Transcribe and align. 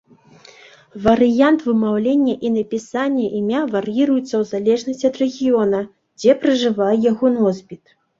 Варыянт 1.03 1.59
вымаўлення 1.65 2.31
і 2.47 2.49
напісанні 2.55 3.25
імя 3.39 3.61
вар'іруецца 3.75 4.35
ў 4.41 4.49
залежнасці 4.53 5.05
ад 5.11 5.19
рэгіёна, 5.23 5.83
дзе 6.23 6.31
пражывае 6.47 6.89
яго 7.11 7.25
носьбіт. 7.37 7.83